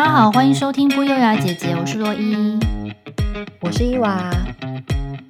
[0.00, 2.58] 大家好，欢迎收听不优雅姐姐，我是洛伊，
[3.60, 4.30] 我是伊娃。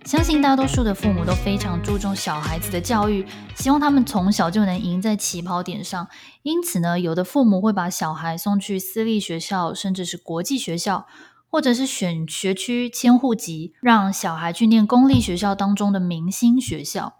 [0.04, 6.06] 相信大多数的父母都非常注重小孩子的教育，希望他们从小就能赢在起跑点上。
[6.42, 11.08] 因此呢，有的父母会把小孩送去私立学校，甚至是国际学校，
[11.48, 17.14] 或者是选学区迁户籍，让小孩去念公立学校当中的明星学校。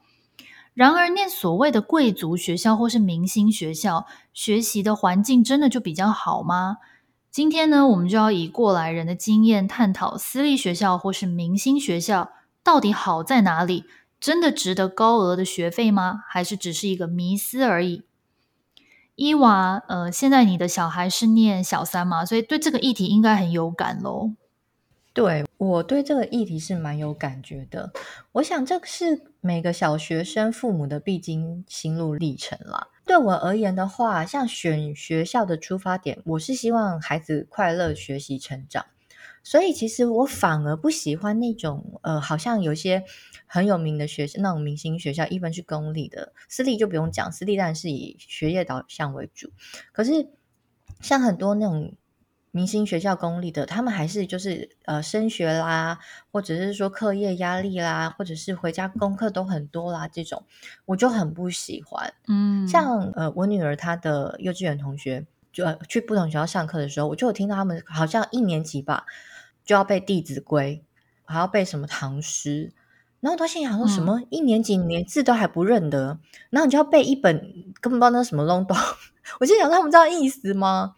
[0.72, 6.76] 然而，念所谓的贵族学校或是明星学校，学习的环境真的就比较好吗？
[7.30, 12.32] 今天呢，我们就要以过来人的经验探讨私立学校或是明星学校
[12.64, 13.84] 到底好在哪里？
[14.18, 16.24] 真的值得高额的学费吗？
[16.26, 18.02] 还是只是一个迷思而已？
[19.14, 24.32] 伊娃，呃，现在你的小孩是念小三嘛，所以对这个议题应该很有感喽。
[25.12, 27.92] 对，我对这个议题是蛮有感觉的。
[28.32, 32.88] 我想这是每个小学生父母的必经心路历程啦。
[33.10, 38.86] 对我而言的话，像选学校的出发点，我是希望孩子快乐学习成长。
[39.42, 43.02] 所以其实我反而不喜欢那种呃，好像有些
[43.46, 49.50] 很有名的学校，那种明星学校，一般是公立的，私立就不用讲，私立当然是以学业导向为主。
[49.90, 50.28] 可是
[51.00, 51.92] 像很多那种。
[52.52, 55.98] 明星学校公立的，他们还是就是呃升学啦，
[56.32, 60.44] 或者是说课业压力啦，或者是回家功课都很多啦，这种
[60.86, 62.12] 我就很不喜欢。
[62.26, 69.06] 嗯，像呃我女儿她的幼稚园同学，就去不同学校上课的时候，我就有听到他们好像一年级吧
[69.64, 70.82] 就要背《弟子规》，
[71.32, 72.72] 还要背什么唐诗，
[73.20, 76.18] 然后他心想说什么、嗯、一年级连字都还不认得，
[76.50, 77.38] 然后你就要背一本
[77.80, 78.76] 根本不知道那什么东东，
[79.38, 80.96] 我就想说他们知道意思吗？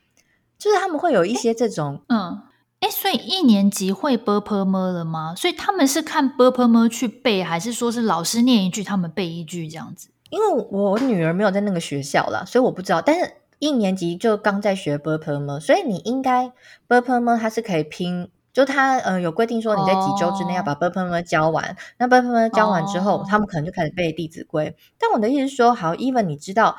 [0.62, 2.40] 就是他们会有一些这种，嗯，
[2.78, 5.34] 哎，所以一年级会 b p m 了吗？
[5.36, 10.10] 所以他们是看 b p m 去背，还是说是老师念一句，他们背一句这样子？
[10.30, 13.02] 因为我女儿没有在那个学校了，所以我不知道。
[13.02, 16.52] 但是一年级就刚在学 b p m，所以你应该
[16.86, 21.76] b p m 它是可以拼，就他呃有规定说你在几周之内要把 b p m 教完。
[21.98, 24.70] 那 b p m 教完之后，他们可能就开始背《弟子规》。
[24.96, 26.76] 但我的意思是说，好，even 你知道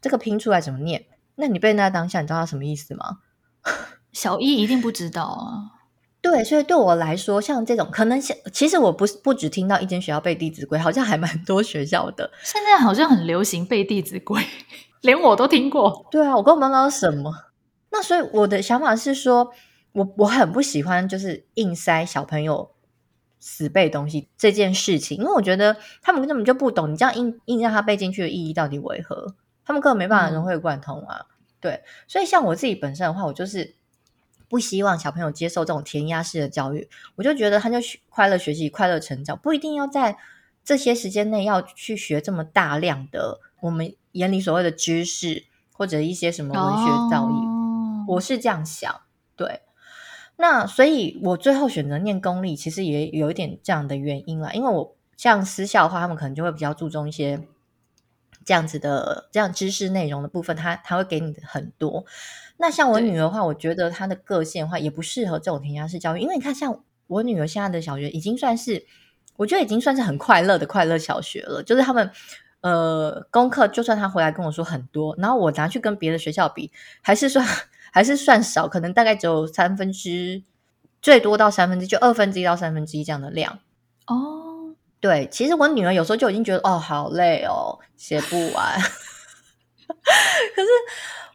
[0.00, 1.06] 这个拼出来怎么念？
[1.36, 3.18] 那你背那当下，你知道他什么意思吗？
[4.12, 5.72] 小一一定不知道啊。
[6.22, 8.20] 对，所以对我来说，像这种可能，
[8.52, 12.28] 其实我不是不只听到一间学校背《弟子规》，好像还蛮多学校的。
[12.42, 14.42] 现在好像很流行背《弟子规》，
[15.02, 16.06] 连我都听过。
[16.10, 17.32] 对啊，我根本不知道什么。
[17.90, 19.52] 那所以我的想法是说，
[19.92, 22.72] 我我很不喜欢就是硬塞小朋友
[23.38, 29.36] 死背东西这件事情，因为我觉得他们根本就不懂，你这样硬硬让他背进去的意义到底为何？
[29.66, 31.26] 他们根本没办法融会贯通啊。
[31.28, 33.74] 嗯对，所以像我自己本身的话，我就是
[34.46, 36.88] 不希望小朋友接受这种填鸭式的教育。
[37.16, 37.78] 我就觉得他就
[38.08, 40.16] 快乐学习、快乐成长，不一定要在
[40.62, 47.32] 这些时间内要去学这么大量的我们眼里所谓的知识或者一些什么文学造诣。
[47.32, 49.00] 哦、我是这样想，
[49.34, 49.62] 对。
[50.36, 54.52] 那所以，我最后选择念公立，其实也有一点这样的原因啦。
[54.52, 57.48] 因为我像私校的话，他们可能就会比较注重一些。
[58.46, 62.06] 这样子的这样知识内容的部分，他他会给你很多。
[62.58, 68.86] 那像我女儿的话，我觉得她的个性的话也不适合这种填鸭式教育，因为你看，像我女儿现在的小学已经算是，
[69.36, 71.62] 我觉得已经算是很快乐的快乐小学了。
[71.62, 72.10] 就是他们
[72.60, 76.70] 呃功课，就算他回来跟我说很多，然后我拿去跟别的学校比，
[77.02, 77.44] 还是算
[77.90, 80.42] 还是算少，可能大概只有三分之
[81.02, 83.58] 最多到三分之就二分之一到三分之一这样的量
[84.06, 84.45] 哦。
[85.06, 88.74] 对，其实我女儿有时候就已经觉得哦，好累哦，写不完。
[90.56, 90.68] 可是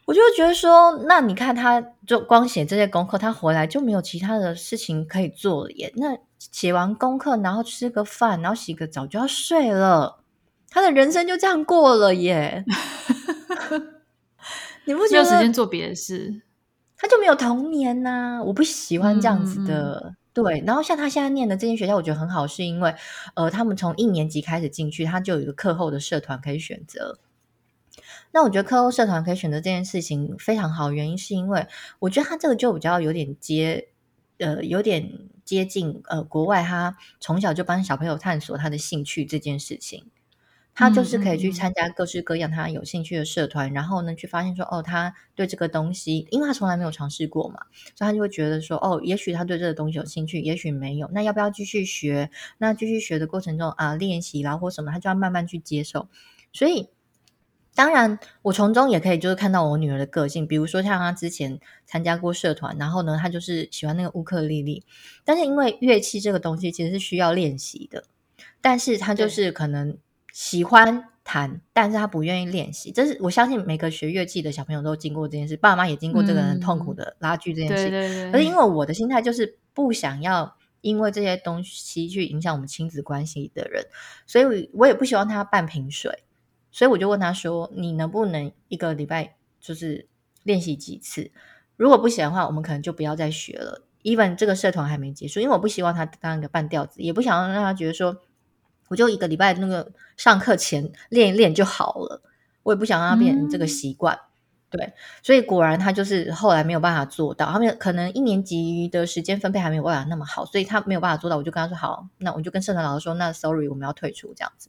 [0.04, 5.90] 我就觉得说，那你看，她就光写这些功课，她回来就没有其他的事情可以做了耶。
[5.96, 10.18] 那写完功课，然后吃个饭，然后洗个澡就要睡了，
[10.68, 12.62] 她的人生就这样过了耶。
[14.84, 16.42] 你不觉得没有时间做别的事，
[16.94, 18.42] 她就没有童年呐、啊？
[18.44, 20.14] 我不喜欢这样子的。
[20.34, 22.94] 对，然后像他现在念的这间学校，我觉得很好，是因为
[23.34, 27.18] 呃，他们从一年级开始进去，他就有一个课后的社团可以选择。
[28.30, 31.66] 那我觉得课后社团可以选择这件事情非常好，原因是因为
[31.98, 33.88] 我觉得他这个就比较有点接
[34.38, 40.06] 呃，有点接近呃国外，他从小就帮小朋友探索他的兴趣这件事情。
[40.74, 47.60] 他就是可以去参加各式各样他有兴趣的社团，嗯嗯，然后呢，去发现说，哦，他对这个东西，因为他从来没有尝试过嘛，
[47.94, 52.30] 所以他就会觉得说，哦，也许他对这个东西有兴趣，也许没有，那要不要继续学？
[52.56, 56.08] 那继续学的过程中啊，练习啦或什么，他就要慢慢去接受。
[56.54, 56.88] 所以，
[57.74, 64.82] 当然，我从中也可以就是看到我女儿的个性，比如说像她之前参加过社团，然后呢，她就是喜欢那个乌克丽丽，
[65.22, 68.04] 但是因为乐器这个东西其实是需要练习的，
[68.62, 69.98] 但是她就是可能。
[70.32, 72.90] 喜欢弹，但是他不愿意练习。
[72.90, 77.88] 这是我相信每个学乐器的小朋友都经过这件事，爸妈也经过这个很痛苦的拉锯这件事。
[77.88, 78.32] 嗯、对对对。
[78.32, 83.84] 而因为我的心态就是不想要因为这些东西去影响我们亲子关系的人，
[84.26, 86.24] 所以我也不希望他半瓶水。
[86.70, 90.08] 所以我就问他说：“你能不能一个礼拜就是
[90.42, 91.30] 练习几次？
[91.76, 93.82] 如果不行的话，我们可能就不要再学了。
[94.02, 98.22] even 这个社团还没结束，因为我不希望他当一个半吊子，也不想让他觉得说。”
[98.92, 102.20] 我就一个礼拜那个上课前练一练就好了，
[102.62, 104.20] 我也不想让他变成这个习惯，嗯、
[104.68, 104.92] 对，
[105.22, 111.38] 所以果然他就是后来没有办法做到，他们可能一年级的时间分配还没有办法那么好，所以他没有办法做到。
[111.38, 114.68] 我就跟他说好，那我就跟社团老师说，那 sorry，我们要退出这样子。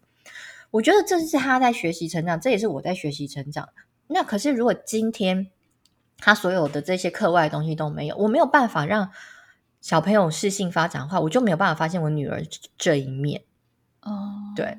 [0.72, 3.68] 我觉得这是他在学习成长，这也是我在学习成长。
[4.08, 5.52] 那可是如果今天
[6.18, 9.12] 他所有的这些课外的东西都没有，我没有办法让
[9.82, 12.42] 小朋友适性发展的话，我就没有办法发现我女儿
[12.78, 13.44] 这一面。
[14.04, 14.12] 哦
[14.50, 14.56] ，oh.
[14.56, 14.78] 对，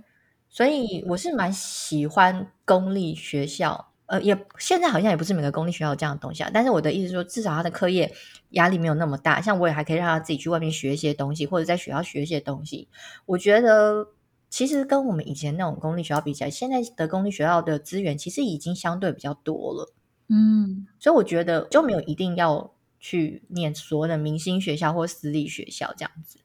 [0.48, 6.50] 所以我是蛮喜欢公立学校，呃，也现在好像也不是每个公立学校有这样的东西啊。
[6.52, 8.14] 但是我的意思是说，至少他的课业
[8.50, 12.88] 压力没有那么大，像我也还可以让他自己去外面学一些东西，或者在学校学一些东西。
[13.26, 14.08] 我觉得
[14.50, 19.92] 其实跟我们以前那种公立学校比起来，现在的公立学校的资源其实已经相对比较多了。
[20.28, 26.38] 嗯，所以我觉得就没有一定要去念所谓的明星学校或私立学校这样子。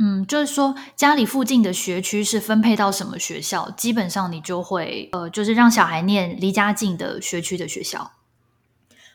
[0.00, 8.12] 嗯，就是说家里附近的学区是分配到什么学校，基本上你就会呃，就是让小孩念离家近的学区的学校。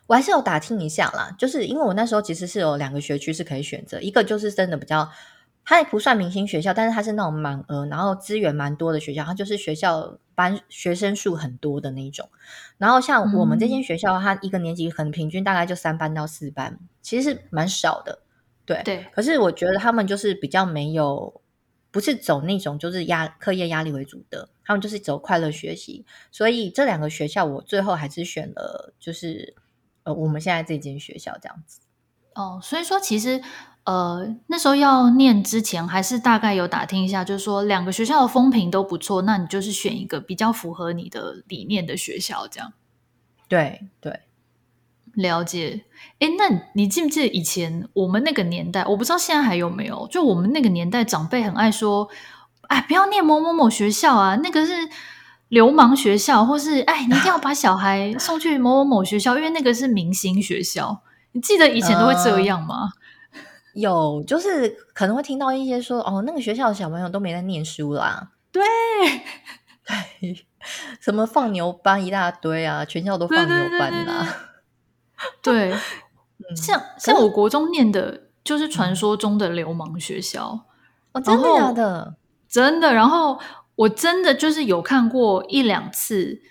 [0.08, 5.10] 我还是有打听一下啦，就是因为我那时候其实是有两个学区是可以选择，一个就是真的比较，
[5.64, 12.28] 它也不算明星学校，但是它是那种满额，然后资源蛮多的学校，它就是学校班学生数很多的那种。
[12.78, 18.20] 然后像我们这间学校，它一个年级很平均大概就三班到四班，其实是蛮少的。
[18.66, 21.42] 对对，可是我觉得他们就是比较没有，
[21.92, 26.06] 不是走那种就是压课业压力为主的，他们就是走快乐学习。
[26.32, 29.54] 所以这两个学校，我最后还是选了，就是
[30.04, 31.82] 呃我们现在这间学校这样子。
[32.36, 33.42] 哦，所以说其实
[33.84, 42.74] 呃那时候要念之前，还是大概有打听一下，就是说两个学校的风评都不错，那你就是选一个比较符合你的理念的学校，这样。
[43.48, 44.22] 对对。
[45.14, 45.86] 了解，
[46.20, 48.84] 哎，那你记不记得以前我们那个年代？
[48.86, 50.08] 我不知道现在还有没有。
[50.10, 52.10] 就我们那个年代，长辈很爱说
[52.70, 54.74] ：“哎，不要念某某某学校啊，那个是
[55.50, 61.02] 流氓学校，或是哎，你一定要把小孩送去某某某学校，因为那个是明星学校。”
[61.34, 62.94] 你记得以前都会这样吗？
[63.34, 63.40] 呃，
[63.74, 68.62] 有，就是可能会听到一些说：“哦，那个学校的小朋友都没在念书啦。”对，
[70.22, 70.46] 对，
[71.00, 74.28] 什么放牛班一大堆啊，全校都放牛班啊。
[74.28, 74.53] 对，
[76.56, 80.66] 像像我国中念的，就是传说中的流氓学校。
[81.14, 82.16] 哦，真的假的？
[82.50, 82.94] 真的。
[82.94, 83.40] 然后
[83.76, 86.42] 我真的就是有看过一两次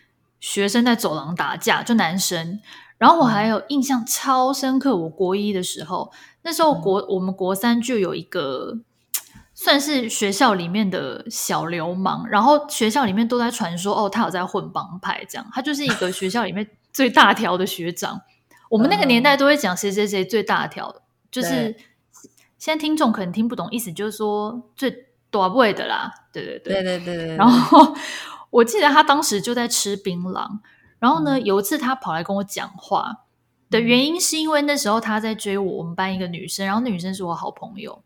[0.40, 2.60] 学生在走廊打架，就男生。
[2.96, 8.78] 然后我还有印象超深刻，我国一的时候，那时候国我们国三就有一个
[9.54, 15.46] 算是学校里面的小流氓，然后学校里面都在传说，哦，他有在混帮派，这样。
[15.52, 18.22] 他就是一个学校里面最大条的学长。
[18.72, 21.76] 我们那个年代都会讲谁谁谁最大条，嗯、就是
[22.56, 26.10] 现在听众可能听不懂，意思就是说最大位的啦。
[26.32, 27.36] 对对对对对对对。
[27.36, 27.94] 然后
[28.48, 30.48] 我记得他当时就在吃槟榔，
[30.98, 33.26] 然后呢，嗯、有一次他跑来跟我讲话
[33.68, 38.02] 的原因是因为那时候他在追我，我们班一个女生，然后那女生是我好朋友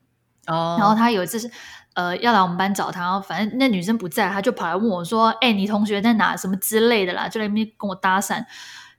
[0.49, 0.75] 哦。
[0.81, 1.49] 然后他有一次是
[1.95, 6.37] 呃要来我们班找他，然后反正那女生不在，他就跑来问我说：“哎，你同学在哪？
[6.37, 8.45] 什么之类的啦？”就在那边跟我搭讪。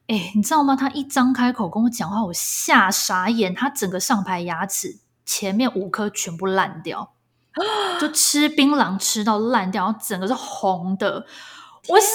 [0.07, 0.75] 哎，你知道吗？
[0.75, 3.53] 他一张开口跟我讲话，我吓傻眼。
[3.53, 7.13] 他整个上排牙齿前面五颗全部烂掉，
[7.99, 11.25] 就 吃槟榔吃到烂掉，然后整个是红的，
[11.89, 12.07] 我吓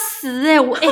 [0.00, 0.60] 死哎、欸！
[0.60, 0.88] 我哎，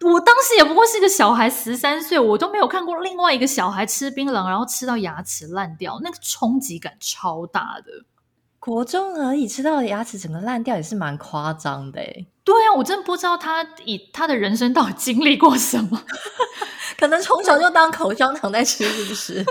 [0.00, 8.04] 我当时也不过是个小孩，十三岁，我都没有看过另外一个小孩吃槟榔然后吃到牙齿烂掉，那个冲击感超大的。
[8.58, 12.26] 国中而已，吃到牙齿整个烂掉也是蛮夸张的哎。
[12.50, 16.02] 对啊，我真的不知道他以他的人生到底经历过什么，
[16.98, 19.34] 可能从小就当口香糖在吃，是不是？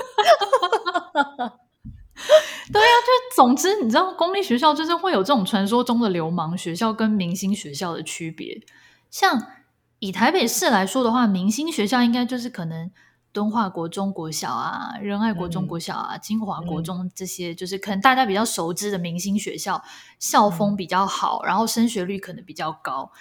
[2.73, 8.61] 对啊，就总之你知道，公立学校就是会有这种传说中的流氓学校跟明星学校的区别。
[9.09, 9.47] 像
[9.99, 12.91] 以台北市来说的话，明星学校应该就是可能。
[13.31, 19.83] 敦化国中国小啊，仁爱国中国小啊，金华国中这些，就是可能大家比较熟知的明星学校，
[20.17, 23.11] 校风比较好，然后升学率可能比较高。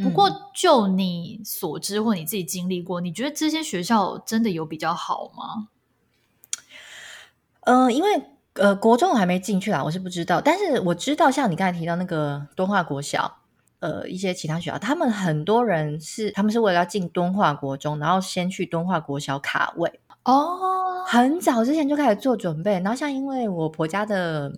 [0.00, 5.68] 不过，就你所知或你自己经历过，你觉得这些学校真的有比较好吗？
[7.62, 8.22] 呃，因为
[8.54, 10.40] 呃，国中我还没进去啦，我是不知道。
[10.40, 13.39] 但是我知道，像你刚才提到那个敦化国小，
[13.80, 22.74] 呃一些其他学校，他们很多人是他们是为了要进敦化国中，然后先去敦化国小卡位哦，很早之前就开始做准备。
[22.74, 24.52] 然后像因为我婆家的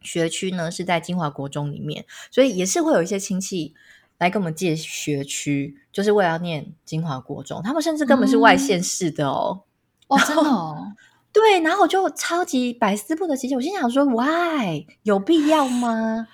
[0.00, 3.74] 学区呢是在金华国中里面，所以也是会有一些亲戚
[4.18, 7.62] 来跟我们借学区，就是为了要念金华国中。
[7.62, 9.64] 他们甚至根本是外县市的哦，
[10.08, 10.92] 嗯、哦，真的哦。
[11.30, 16.26] 对，然后我就超级百思不得其解，我心想说，why 有必要吗？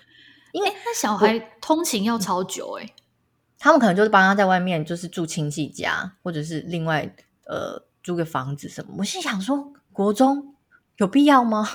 [0.52, 2.94] 因为那小孩通勤要超久诶，
[3.59, 7.12] 他们可能就是帮他在外面就是住亲戚家，或者是另外
[7.47, 8.94] 呃租个房子什么。
[8.99, 10.54] 我心想说，国中
[10.99, 11.68] 有必要吗？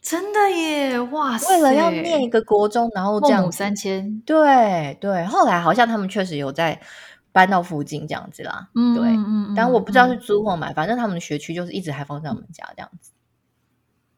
[0.00, 1.52] 真的耶，哇塞！
[1.56, 5.24] 为了要念一个国中，然后这样三千，对对。
[5.26, 6.80] 后来好像他们确实有在。
[7.30, 13.12] 搬到附近这样子啦，嗯、对，嗯，但我不知道是租或买，嗯，反正他们的学区就是一直还放在我们家这样子。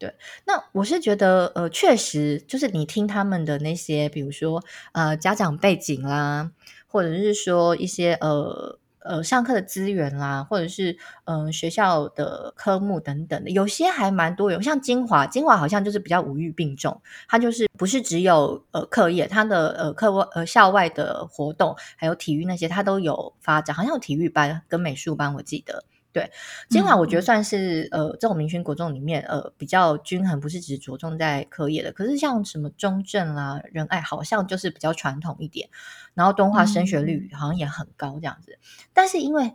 [0.01, 0.13] 对，
[0.47, 6.51] 那我是觉得，呃，确实就是你听他们的那些，比如说呃家长背景啦，
[6.89, 8.81] 或者是说一些呃。
[9.03, 14.61] 呃，上课的资源啦，或者是嗯、学校的科目等等的，有些还蛮多有。
[14.61, 23.75] 像金华，金华好像就是比较五育并重，它就是不是只有呃课业，它的呃课外呃校外的活动，还有体育那些，它都有发展。
[23.75, 25.83] 好像有体育班跟美术班，我记得。
[26.13, 26.29] 对，
[26.69, 31.93] 金华我觉得算是、嗯、呃这种明勋国中里面呃比较均衡，不是只着重在科业的。
[31.93, 35.69] 可是像什么中正啦、仁爱，好像就是比较传统一点。
[36.15, 38.59] 然后东华升学率好像也很高这样子。
[38.61, 39.53] 嗯、但是因为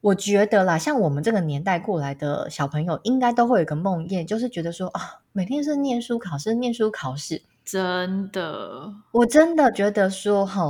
[0.00, 7.42] 我觉得啦，像我们这个年代过来的小朋友，应该都会有个梦魇，就是觉得说啊，每天是念书考试，念书考试。
[7.62, 10.64] 真的，我真的觉得说哈，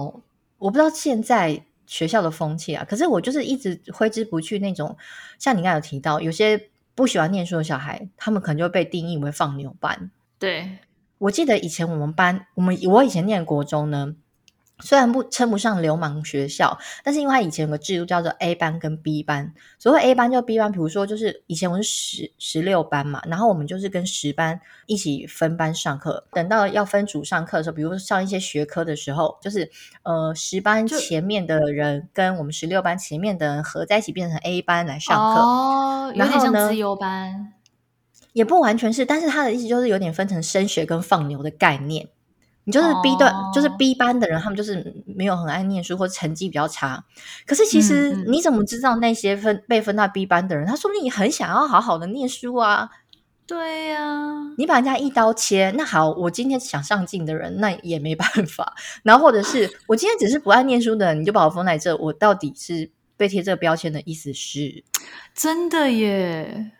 [0.59, 1.65] 我不知道现在。
[1.91, 4.97] 学校的风气啊，可是我就是一直挥之不去那种，
[5.41, 10.09] 像你刚才有提到，有些不喜欢念书的小孩，他们可能就会被定义为放牛班。
[10.39, 10.79] 对，
[11.19, 14.15] 我记得以前我们班，我们我以前念国中呢。
[14.81, 19.53] 虽然不称不上流氓学校，但是因为它以前有个制度叫做 A 班跟 B 班。
[19.79, 26.25] 所谓 A 班就 B 班，比如说就是以前我们是十十六班嘛，然后我们就是跟十班一起分班上课。
[26.33, 29.71] 等到要分组上课的时候，比如说上一些学科的时候，就是
[30.03, 35.41] 呃十班前面的人跟我们十六班前面的人合在一起变成 A 班来上课。
[35.41, 37.53] 哦，有点像资优班，
[38.33, 42.09] 也不完全是，但是他的意思就是有点分成升学跟放牛的概念。
[42.65, 43.55] 你就是 B 段，oh.
[43.55, 47.03] 就是 B 班的人，他们就是没有很爱念书，或者成绩比较差。
[47.47, 52.91] 可是其实你怎么知道那些分被分到 B 班的人，他说不定你很想要好好的念书啊？
[53.47, 58.75] 对呀、啊，你把人家一刀切，那好，我今天想上进的人，那也没办法。
[59.03, 64.85] 然后或者是 我今天只是不爱念书的人，你就把我封在这，我到底是被贴这个标签的意思是？
[65.35, 66.73] 真的耶，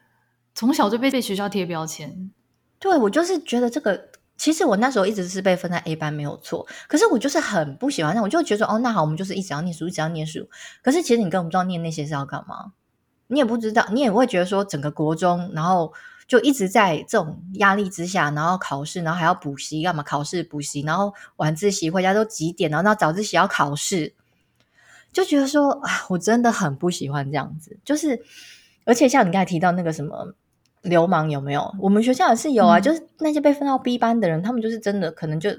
[0.55, 2.31] 从小就被被学校贴标签。
[2.79, 4.11] 对，我就是觉得这个。
[4.41, 10.49] 其实我那时候一直是被分在 A 班没有错，可是我就是很不喜欢那，我就觉得哦，那好，我们就是一直要念书，一直要念书。
[10.83, 12.73] 可是其实你根本不知道念那些是要干嘛，
[13.27, 15.93] 你也不知道，你也会觉得说整个国中，然后
[16.27, 20.03] 就一直在这种压力之下，然后考试，然后还要补习干嘛？
[20.03, 24.15] 考试补习，然后晚自习回家都几点，然后到早自习要考试，
[25.13, 27.79] 就觉得说啊，我真的很不喜欢这样子。
[27.85, 28.19] 就是，
[28.87, 30.33] 而且像你刚才提到那个什么。
[30.83, 31.75] 流氓有没有？
[31.79, 35.51] 我们学校也是有啊，嗯、就是那些被分到 B 班的人，他们就是真的可能就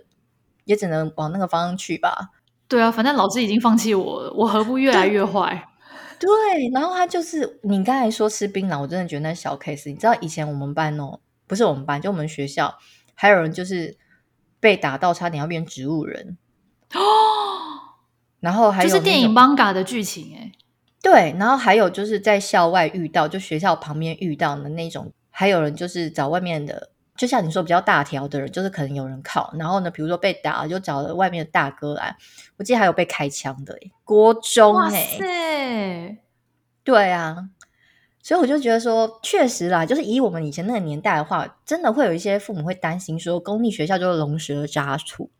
[0.66, 2.30] 也只能往那个方向去吧。
[2.68, 5.68] 对啊，反正老师已经放弃我了，我何不越来越坏？
[6.20, 6.30] 对，
[6.74, 9.90] 然后他就是你刚才说吃槟榔，我真的觉得那小 case。
[9.90, 12.78] 你知道以前我们班哦，不是我们班，就我们学校
[13.14, 13.98] 还有人就是
[14.60, 16.38] 被打到差点要变植物人
[16.94, 17.00] 哦。
[18.40, 20.52] 然后还有就是电影《Manga》的剧情哎。
[21.02, 32.16] 对，然后还有就是在校外遇到，就学校旁边遇到的那种，还有人就是找外面的，就像你说比较大条的人，就是可能有人靠，然后呢，比如说被打，就找了外面的大哥来。
[32.58, 35.18] 我记得还有被开枪的，国中哎，
[36.84, 37.50] 对啊，
[38.22, 45.32] 所以我就觉得说，确实啦，就是以我们以前那个年代的话，真的会有一些父母会担心说，公立学校就是龙蛇杂处，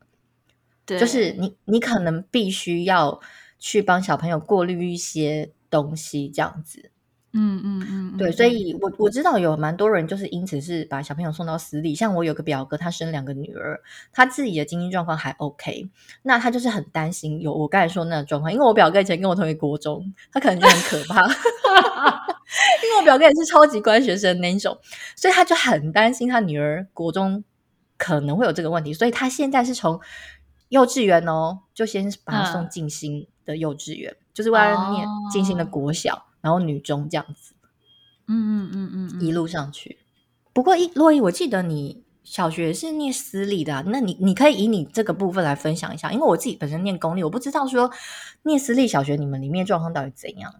[0.84, 3.20] 对，就是你你可能必须要。
[3.62, 6.90] 去帮小朋友过滤一些东西，这样子，
[7.32, 13.80] 嗯嗯嗯，对，所以我我知道有蛮多人就是因此是把小朋友送到私立，像我有个表哥，他生两个女儿，
[14.12, 15.88] 他自己的经济状况还 OK，
[16.22, 21.22] 那他就是很担心有我刚才说的那种状况，因为我表哥以前跟我同一国中，他可能就很可怕，
[22.82, 24.76] 因为我表哥也是超级乖学生那种，
[25.14, 27.44] 所以他就很担心他女儿国中
[27.96, 30.00] 可能会有这个问题，所以他现在是从
[30.68, 33.20] 幼稚园哦，就先把他送静心。
[33.20, 37.54] 嗯的幼稚园就是为了念进行的国小，哦，然后女中这样子，
[38.26, 39.98] 嗯嗯嗯嗯，一路上去。
[40.52, 47.90] 不过一洛伊，我记得你小学是念私立的啊，那你你可以以你这个部分来分享一下，因为我自己本身念公立，我不知道说
[48.42, 50.52] 念私立小学你们里面状况到底怎样。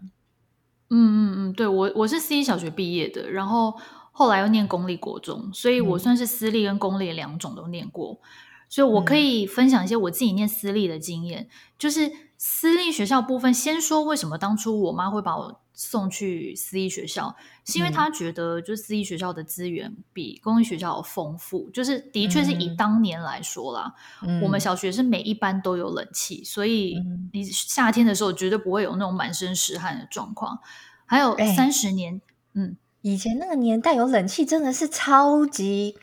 [0.89, 3.73] 嗯嗯嗯，对，我我是私立小学毕业的，然后
[4.11, 8.27] 后来又念公立国中，所以我算是私立跟公立两种都念过，嗯、
[8.69, 11.47] 所以我可以分享一些我自己念私立的经验，
[11.79, 12.11] 就是
[12.45, 15.61] 私立学校部分，先说为什么当初我妈会把我。
[15.75, 17.35] 送去私立学校，
[17.65, 30.59] 是因为她觉得就是私立学校的资源比公立学校丰富，就是的确是以当年来说啦，嗯、我们小学是每一班都有冷气，所以你夏天的时候绝对不会有那种满身湿汗的状况。
[31.07, 32.21] 还有三十年，欸、
[32.53, 35.97] 嗯，以前那个年代有冷气真的是超级。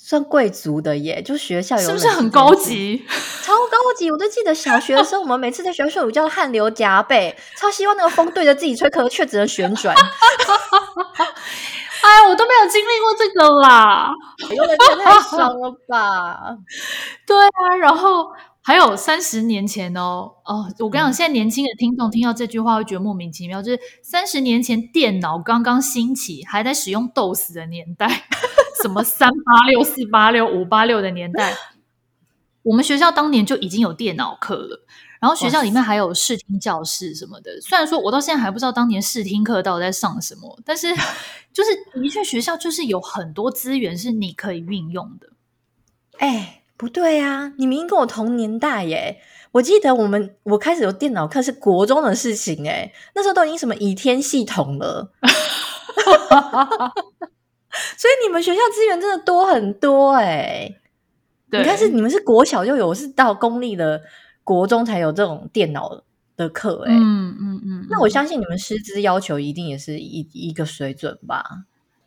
[0.00, 3.04] 算贵族的耶，就学校有是不是很高级？
[3.44, 4.08] 超高级！
[4.10, 9.94] 我都记得小学的时候，我们每次在学校睡午觉，汗流浃背，超希望那个风对着自己吹，可却只能旋转。
[12.00, 14.08] 哎，我都没有经历过这个啦，
[14.54, 16.56] 用的天太爽了吧？
[17.26, 18.28] 对啊，然后。
[18.60, 23.62] 还有三十年前哦哦，我跟你讲，现在年轻的听众听到这句话会觉得莫名其妙。
[23.62, 28.26] 就是三十年前电脑刚刚兴起，还在使用 DOS 的年代，
[28.82, 31.54] 什么三八六、四八六、五八六的年代，
[32.62, 34.84] 我们学校当年就已经有电脑课了。
[35.20, 37.60] 然后学校里面还有视听教室什么的。
[37.60, 40.94] 虽然说我到现在还不知道当年视听课到底在上什么，但是
[41.52, 41.70] 就是
[42.00, 45.28] 的确学校就是有很多资源是你可以运用的。
[46.18, 46.54] 哎。
[46.78, 49.20] 不对啊，你明明跟我同年代耶！
[49.50, 55.10] 我记得我们我开始有电脑课是国中的事情哎，那时候都已经什么倚天系统了
[57.96, 60.80] 所以你们学校资源真的多很多诶。
[61.50, 64.00] 对，你看是你们是国小就有，我是到公立的
[64.44, 66.02] 国中才有这种电脑
[66.36, 66.92] 的课诶。
[66.92, 71.64] 嗯嗯嗯，那我相信你们师资要求一定也是一一个水准吧？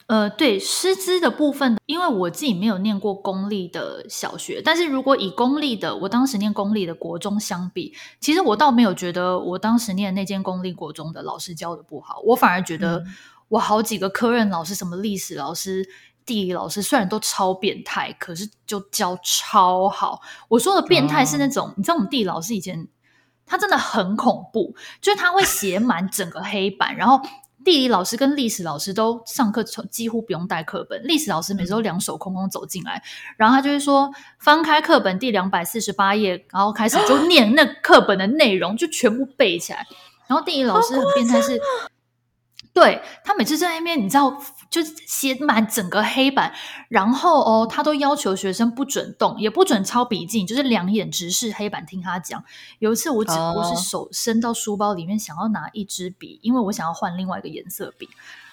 [0.07, 13.05] 呃，对师资的部分，因为我自己没有念过公立的小学，但是如果以公立的，我当时念公立的国中相比，其实我倒没有觉得我当时念那间公立国中的老师教的不好，我反而觉得
[13.51, 15.85] 我好几个科任老师，什么历史老师、
[16.25, 20.21] 地理老师，虽然都超变态，可是就教超好。
[20.47, 22.87] 我说的变态是那种，哦、你知道我们地理老师以前
[23.45, 27.21] 他真的很恐怖，就是他会写满整个黑板，然后。
[27.63, 33.03] 地理老师跟历史老师都上课几乎不用带课本，历史老师每次都两手空空走进来，
[33.37, 39.85] 然后他就会说翻开课本第两百四十八页，然后开始就 念那课本的内容，就全部背起来。
[40.25, 41.61] 然后地理老师很变态是， 是
[42.73, 44.41] 对他每次在那边，你知道。
[44.71, 46.53] 就写满整个黑板，
[46.87, 52.41] 然后哦，他都要求学生不准动，也不准抄笔记，就是两眼直视黑板听他讲。
[52.79, 58.07] 有一次，我只不过是手伸到书包里面，想要拿一支笔，因为我想要换另外一个颜色笔，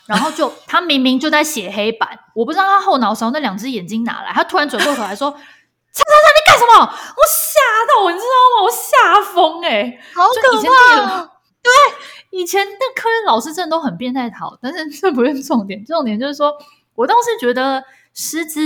[0.06, 5.30] 然后就 他明明就在写黑板，我不知道他后脑勺那两只眼睛哪来，他突然转过头来说：
[5.94, 8.64] “叉叉叉，你干什么？”我吓到，你知道吗？
[8.64, 11.30] 我吓疯哎、欸，好可怕！
[11.62, 11.70] 对。
[12.30, 16.52] 以前的科任老师真的都很变态好，但是 这不是重点，重点就是说，
[16.94, 18.60] 我倒是觉得师资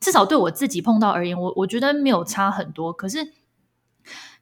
[0.00, 2.92] 至少对我自己碰到而言，我我觉得没有差很多。
[2.92, 3.32] 可是，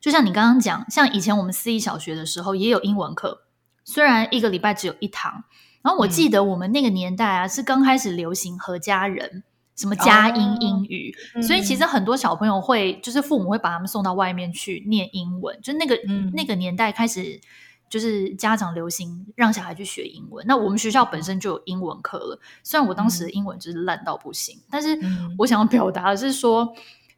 [0.01, 3.43] 就像你刚刚讲，像以前我们私立小学的时候也有英文课，
[3.85, 5.45] 虽然一个礼拜只有一堂。
[5.83, 9.43] 然后我记得我们那个年代啊，是刚开始流行何家人，
[9.75, 17.41] 什么佳音英语，哦、所以其实很多小朋友会，就是父母会把他们送到外面去念英文，就那个、嗯、那个年代开始。
[17.89, 22.41] 就是家长流行让小孩去学英文，那我们学校本身就有英文课了。
[22.63, 24.99] 虽然我当时的英文就是烂到不行，嗯、但是
[25.39, 26.75] 我想要表达的是说，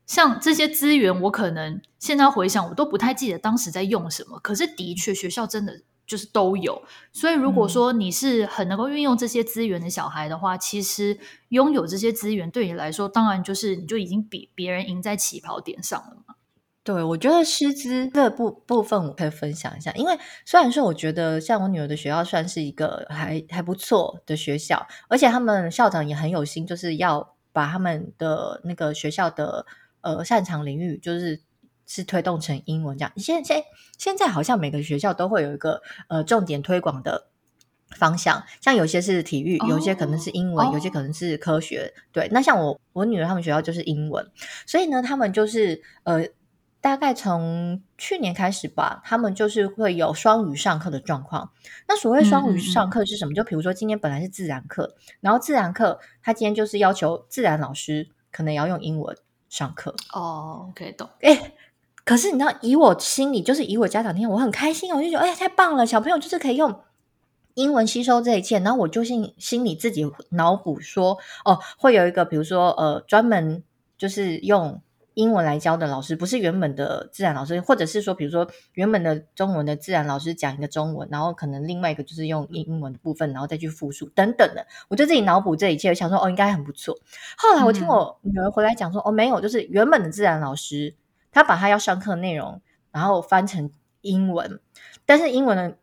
[0.07, 4.39] 像这些资源，我可能现在回想，我都不太记得当时在用什么。
[4.41, 6.83] 可是的确，学校真的就是都有。
[7.13, 11.19] 所以如果说你是很能够运用这些资源的小孩的话，其实
[11.51, 16.35] 拥有这些资源对你来说，当然就是你就已经比别人赢在起跑点上了嘛。
[16.93, 29.65] 对，我觉得师资这部部分我可以分享一下，因为虽然说我觉得像我女儿的学校算是一个还还不错的学校，而且他们校长也很有心，就是要把他们的那个学校的
[30.01, 31.41] 呃擅长领域，就是
[31.87, 33.13] 是推动成英文这样。
[33.17, 33.65] 现在
[33.97, 37.29] 现在好像每个学校都会有一个呃重点推广的
[37.97, 40.75] 方向，像有些是体育，有些可能是英文，oh.
[40.75, 41.95] 有些可能是科学。
[42.11, 44.29] 对，那像我我女儿他们学校就是英文，
[44.67, 46.27] 所以呢，他们就是呃。
[46.81, 51.51] 大概从去年开始吧，他们就是会有双语上课的状况。
[51.87, 53.31] 那所谓双语上课是什么？
[53.31, 59.17] 嗯嗯嗯，就比如说今天本来是自然课，然后自然课他今天就是要求自然老师可能要用英文
[59.49, 59.95] 上课。
[60.15, 61.09] 哦，OK，懂。
[61.21, 61.53] 哎，
[62.05, 66.81] 可是你知道，以我心里就是以我家长听，我很开心，我就觉得哎，太棒了，小朋友就是可以用
[67.55, 73.63] 英文吸收这一切，然后我就心心里自己脑补说，哦，会有一个比如说呃，专门
[73.99, 74.81] 就是用
[75.21, 86.99] 英文来教的老师，不是原本的自然老师，或者是说，比如说原本的中文的自然老师讲一个中文，然后可能另外一个就是用英文的部分，然后再去复述等等的，我就自己脑补这一切，我想说哦，应该很不错。
[87.37, 90.95] 后来我听我女儿回来讲说，哦，没有，就是原本的自然老师
[91.31, 94.61] 他把他要上课的内容，然后翻成英文，
[95.05, 95.77] 但是英文的。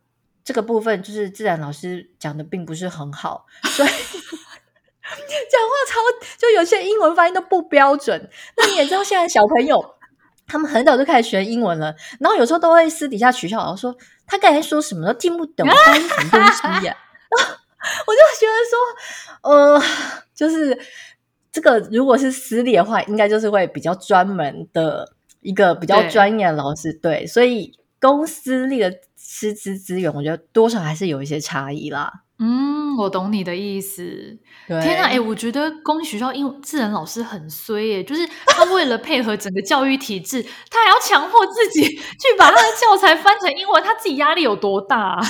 [0.48, 3.90] 这个部分就是自然老师讲的并不是很好，所以
[5.50, 6.00] 讲话超
[6.38, 8.30] 就有些英文发音都不标准。
[8.56, 9.96] 那你也知道，现在小朋友
[10.48, 16.96] 他们很早就开始学英文了，然后有时候都会私底下取笑，然后说他刚才说什么都听不懂，发音什么东西呀？
[18.06, 19.82] 我就觉得说，呃，
[20.36, 20.78] 就是
[21.52, 27.74] 这个如果是私立的话，应该就是会比较专门的一个比较专业的老师，对，对，所以。
[28.00, 32.14] 公私立的师资资源，我觉得多少还是有一些差异啦。
[32.40, 34.38] 嗯，我懂你的意思。
[34.68, 45.16] 对天哪，哎、欸，我觉得公立学校英文自然老师很衰耶，就是他为了配合整个教育体制，他还要强迫自己去把他的教材翻成英文，他自己压力有多大？
[45.18, 45.26] 我也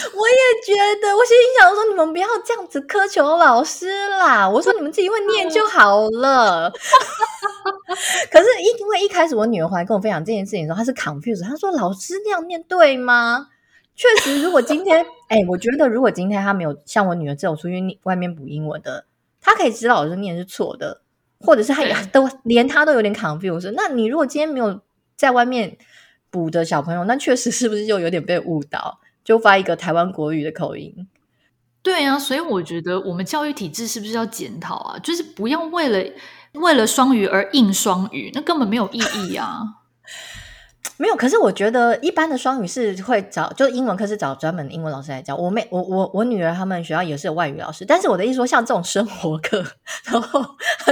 [0.66, 4.50] 觉得，我心里想说，你们不要这样子苛求老师啦。
[4.50, 6.70] 我说你们自己会念就好了。
[8.32, 13.48] 可是，因为一开始我女儿回来跟我分享这件事情的时候，她是 confused，她说：“老师那样念对吗？”
[13.98, 19.06] 确实，如果今天，哎、欸，我觉得如果今天他没有像我女儿这种出去外面补英文的，
[19.42, 21.02] 他可以知道老师念是错的，
[21.40, 23.74] 或者是他也都连他都有点 confused。
[23.76, 24.80] 那你如果今天没有
[25.16, 25.78] 在外面
[26.30, 31.08] 补的小朋友，那确实是不是就有点被误导，就发一个台湾国语的口音？
[31.82, 35.00] 对啊，所以我觉得我们教育体制是不是要检讨啊？
[35.00, 36.14] 就是不要为了。
[36.54, 39.62] 为了双语而硬双语，那根本没有意义啊！
[41.00, 45.36] 没有，可是我觉得一般的双语是会找，就英文课是找专门的英文老师来教。
[45.36, 49.64] 我妹，我我我女儿他们学校也是有外语老师，但是我的意思说，像这种生活课，
[50.06, 50.44] 然后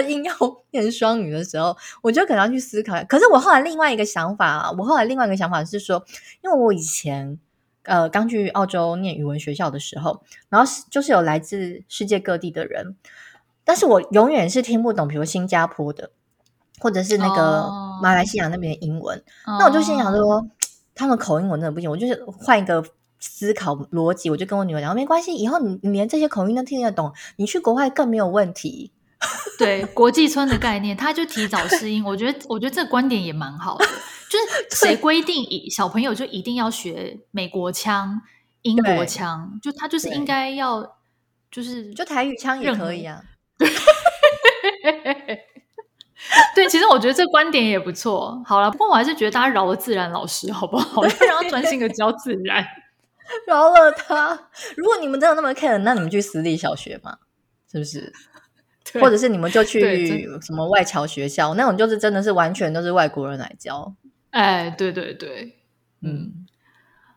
[0.08, 0.34] 硬要
[0.72, 3.04] 念双语的时候，我就可能要去思考。
[3.06, 6.06] 可是我后来另外一个想法，我后来另外一个想法是说，
[6.44, 7.40] 因为我以前
[7.84, 12.96] 呃刚去澳洲念语文学校的时候，然后就是有来自世界各地的人。
[13.64, 16.12] 但是我永远是听不懂，比如新加坡的，
[16.80, 17.70] 或者是那个
[18.02, 19.18] 马来西亚那边的英文。
[19.46, 19.60] Oh.
[19.60, 20.46] 那我就心想说，
[20.94, 22.84] 他们口音我真的不行，我就是换一个
[23.20, 28.92] 思考逻辑，我就跟我女儿讲，没关系，以后你你连这些口音都听得懂，你去国外更没有问题。
[29.58, 32.04] 对，国际村的概念，他就提早适应。
[32.06, 33.86] 我觉得，我觉得这个观点也蛮好的。
[34.30, 38.22] 就是 谁规定小朋友就一定要学美国腔、
[38.64, 39.58] 英国腔？
[39.64, 40.98] 就他就是应该要，
[41.50, 43.24] 就是就台语腔也可以啊。
[46.66, 48.42] 对，其实我觉得这观点也不错。
[48.46, 51.02] 好了，不过我还是觉得大家饶了自然老师好不好？
[51.28, 52.66] 让他专心的教自然，
[53.48, 54.50] 饶了他。
[54.76, 57.18] 如果你们真的那么 care，那你们去私立小学嘛，
[57.72, 58.12] 是不是？
[59.00, 63.94] 或者是你们就去什么外侨学校，那种就是真的是完全都是外国人来教。
[64.30, 65.58] 哎，对对对，
[66.02, 66.46] 嗯。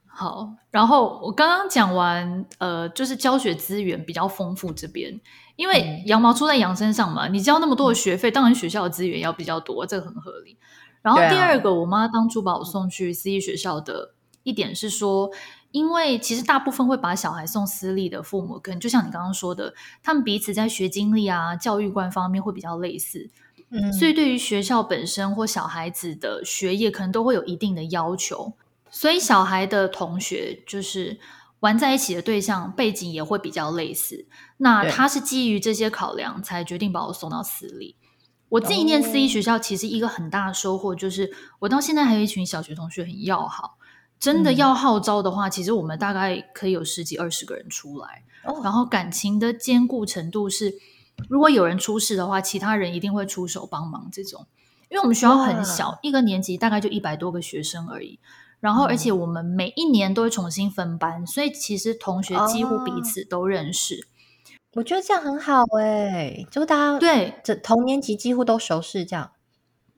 [0.07, 5.21] 好，然后我刚刚讲完，呃，就是教学资源比较丰富这边，
[5.59, 10.57] 因为羊毛出在羊身上嘛，你交那么多的学费，当然学校的资源要比较多，这个很合理。
[11.03, 15.33] 然后第二个，啊、我妈当初把我送去私立学校的一点是说，
[15.73, 23.29] 因为其实大部分会把小孩送私立的父母，可能就像你刚刚说的，他们彼此在学经历啊、教育观方面会比较类似，
[23.71, 28.53] 嗯，所以对于学校本身或小孩子的学业，可能都会有一定的要求。
[28.91, 31.19] 所以小孩的同学就是
[31.61, 34.27] 玩在一起的对象背景也会比较类似。
[34.59, 37.97] 那他是基于这些考量才决定把我送到私立。
[38.51, 43.77] 我自己念私立学校，其实一个很大的收获就是，我到现在还有一群小学同学很要好。
[44.19, 48.25] 真的要号召的话，其实我们大概可以有十几二十个人出来。
[48.65, 50.75] 然后感情的坚固程度是，
[51.29, 54.09] 如果有人出事的话，其他人一定会出手帮忙。
[54.11, 54.47] 这种，
[54.89, 58.19] 因为我们学校很小，一个年级大概就一百多个学生而已。
[58.61, 63.95] 然后，而且我们每一年都会重新分班，嗯、所以其实同学几乎彼此都认识。
[63.95, 64.07] 哦、
[64.75, 69.31] 我觉得这样很好哎，就大家对这同年级几乎都熟识，这样。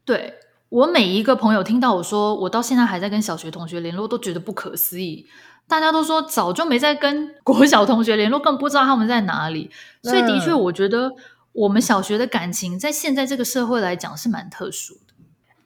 [0.04, 0.34] 对，
[0.68, 5.26] 我每一个朋友听到我说我到现在还在跟小学同学联络，都觉得不可思议。
[5.66, 9.70] 大家都说早就没在跟国小同学联络，更不知道他们在哪里。
[10.02, 11.12] 所以的确，我觉得
[11.52, 15.09] 我们小学的感情在现在这个社会来讲是蛮特殊的。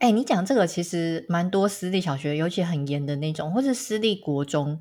[0.05, 4.79] 哎，你讲这个其实蛮多私立小学，尤其很严的那种，或是私立国中，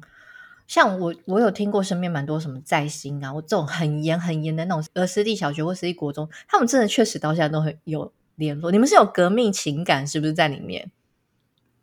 [0.67, 8.69] 像我，我有听过身边蛮多什么在新啊，我这种很严很严的那种，呃，私立小学或私立国中，他们真的确实到现在都很有联络。
[8.69, 10.91] 你们是有革命情感是不是在里面？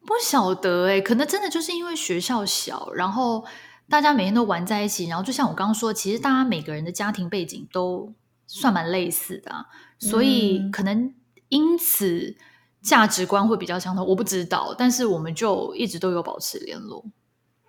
[0.02, 3.46] 不晓得哎，可能真的就是因为学校小，然后
[3.88, 8.12] 大家每天都玩在一起，然后就像我刚刚说，其实大家每个人的家庭背景都
[8.46, 9.64] 算蛮类似的，啊，
[9.98, 11.14] 所以可能
[11.48, 12.36] 因此
[12.82, 14.06] 价值观会比较相同。
[14.06, 17.04] 我不知道，但是我们就一直都有保持联络。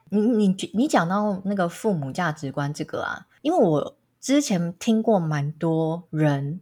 [0.09, 6.59] 你你你讲到那个父母价值观这个啊，因为我之前听过蛮多人，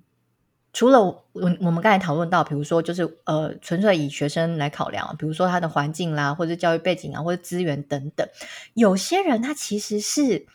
[0.72, 8.28] 除了我我们刚才讨论到，比如说就是呃，纯粹以学生来考量，比如说他的环境啦，或者教育背景啊，或者资源等等，
[8.76, 10.46] 有些人他其实是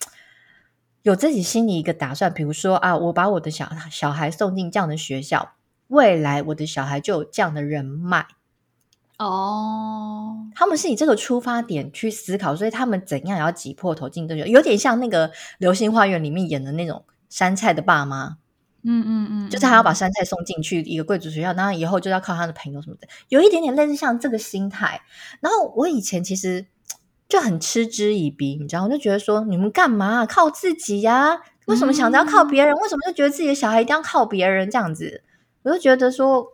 [1.03, 5.55] 有自己心里一个打算，比如说啊，我把我的小小孩送进这样的学校，
[5.95, 8.27] 未来我的小孩就有这样的人脉。
[9.17, 15.29] 哦，他们是以这个出发点去思考，所以他们怎样也要挤破头进这个，有点像那个
[15.59, 18.39] 《流星花园》里面演的那种杉菜的爸妈，
[18.83, 25.01] 嗯嗯嗯，就是他要把杉菜送进去一个贵族学校，然后以后就要靠他的朋友什么的，有一点点类似像这个心态。
[25.41, 26.67] 然后我以前其实
[27.29, 31.41] 就很嗤之以鼻，你知道，我就觉得说你们干嘛靠自己呀？
[31.67, 32.75] 为什么想着要靠别人？
[32.75, 35.23] 为什么就觉得自己的小孩一定要靠别人这样子？
[35.65, 36.53] 我就觉得说。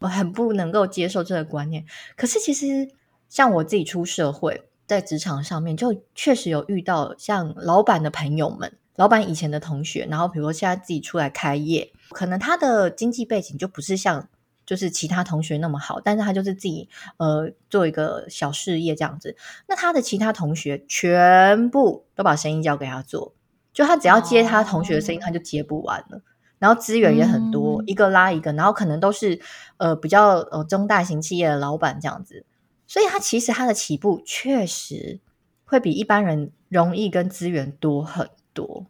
[0.00, 1.84] 我很不能够接受这个观念，
[2.16, 2.88] 可是其实
[3.28, 14.28] 像我自己出社会，在职场上面就确实有遇到像老板的朋友们，老板以前的同学，然后比如说现在自己出来开业，可能他的经济背景就不是像
[14.64, 23.34] 就是其他同学那么好，但是他就是自己呃做一个小事业这样子，那他的其他同学全部都把生意交给他做，
[23.72, 26.22] 就他只要接他同学的生意，他就接不完了。
[26.58, 29.40] 然后资源也很多，嗯，一个拉一个，然后可能都是
[29.76, 32.44] 呃比较呃中大型企业的老板这样子，
[32.86, 35.20] 所以他其实他的起步确实
[35.64, 38.86] 会比一般人容易跟资源多很多。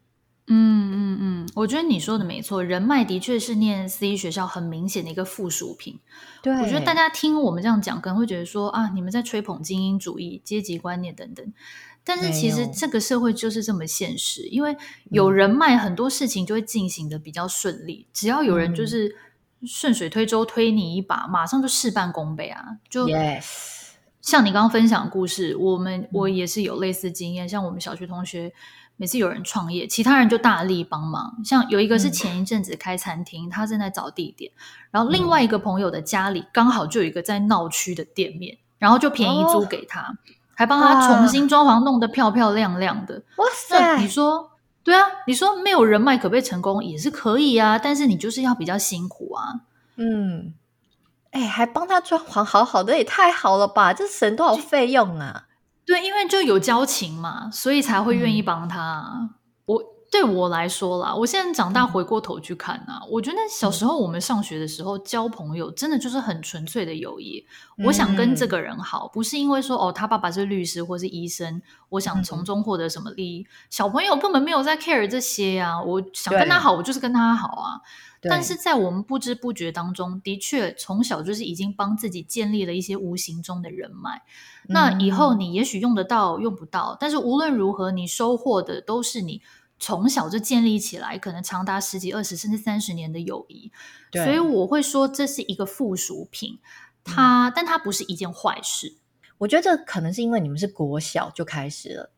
[0.50, 5.98] 嗯嗯嗯，我觉得你说的没错，人脉的确是念私立学校很明显的一个附属品。
[6.42, 11.52] 对，我觉得大家听我们这样讲，可能会觉得说啊，你们在吹捧精英主义、阶级观念等等。
[12.08, 14.74] 但是其实这个社会就是这么现实，因为
[15.10, 18.06] 有人脉，很多事情就会进行的比较顺利。
[18.08, 19.14] 嗯、只要有人就是
[19.66, 22.78] 顺水推舟推你一把，嗯、马上就事半功倍啊！
[22.88, 23.44] 就 Yes.
[24.22, 27.46] 像你刚刚分享的故事，我们我也是有类似经验。
[27.46, 28.54] 像我们小学同学，
[28.96, 31.36] 每次有人创业，其他人就大力帮忙。
[31.44, 34.50] 像有一个是前一阵子开餐厅，嗯、他正在找地点，
[34.90, 40.00] 然后另外一个朋友的家里刚好就有一个在闹区的店面，然后就便宜租给他。
[40.00, 40.16] 哦
[40.58, 43.22] 还帮他重新装潢，弄得漂漂亮亮的。
[43.36, 43.96] 哇塞！
[43.98, 44.50] 你说
[44.82, 45.06] 对啊？
[45.28, 46.84] 你说没有人脉可不可以成功？
[46.84, 49.60] 也是可以啊，但是你就是要比较辛苦啊。
[49.94, 50.52] 嗯，
[51.30, 53.92] 哎，还帮他装潢，好好的也太好了吧？
[53.92, 55.44] 这省多少费用啊？
[55.86, 59.12] 对，因为就有交情嘛，所以才会愿意帮他。
[59.14, 59.30] 嗯、
[59.66, 59.82] 我。
[60.10, 67.46] 对我来说啦，我现在长大回过头去看啊，嗯、我觉得小时候我们上学的时候交朋友，真的就是很纯粹的友谊。
[67.76, 73.42] 嗯、我想跟这个人好，不是因为说哦，他爸爸是律师或是医生，我想从中获得什么利益。
[73.42, 77.80] 嗯、小朋友根本没有在 care 这些呀、啊，我想跟他好，我就是跟他好啊。
[78.22, 84.22] 但是在我们不知不觉当中，的确从小就是已经帮自己建立了一些无形中的人脉。
[84.68, 89.42] 嗯、那以后你也许用得到，用不到，但是无论如何，你收获的都是你。
[89.80, 93.70] 从小就建立起来，可能长达十几、二十甚至三十年的友谊，
[94.10, 96.58] 对所以我会说这是一个附属品。
[97.04, 98.96] 它，嗯、但它不是一件坏事。
[99.38, 102.10] 我觉得这可能是因为你们是国小就开始了，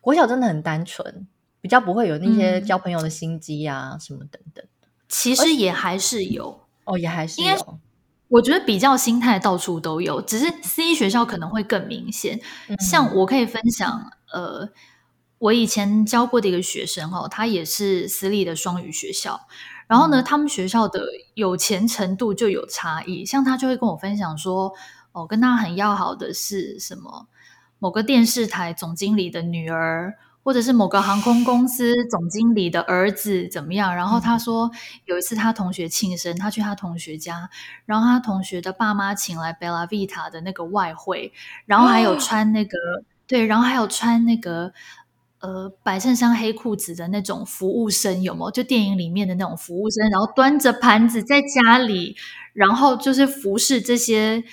[0.00, 1.26] 国小真的很单纯，
[1.60, 4.62] 比较不会有那些交朋友的心机啊、嗯、什么等等。
[5.08, 7.78] 其实也还是有哦，也还是有。
[8.28, 12.38] 我觉得比较心态到处都有，只是私立学校可能会更明显。
[12.68, 14.68] 嗯、像我可以分享，呃。
[15.40, 19.40] 我以前教过的一个学生哦，他也是私立的双语学校，
[19.86, 23.24] 然后呢，他们学校的有钱程度就有差异。
[23.24, 24.74] 像他就会跟我分享说，
[25.12, 27.26] 哦，跟他很要好的是什么？
[27.78, 33.96] 某个电视台总经理的女儿，或者是某个航空公司总经理的儿子怎么样？
[33.96, 34.70] 然后他说
[35.06, 37.48] 有一次他同学庆生，他去他同学家，
[37.86, 41.32] 然后他同学的爸妈请来 Bella Vita 的那个外汇，
[41.64, 44.74] 然后还有穿那个、哦、对，然后还有穿那个。
[45.40, 48.50] 呃，白衬衫黑裤子的那种服务生有没有？
[48.50, 52.14] 就电影里面的那种服务生，然后端着盘子在家里，
[52.52, 54.44] 然后就是服侍这些